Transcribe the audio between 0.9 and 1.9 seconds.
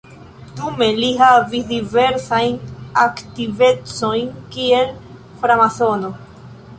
li havis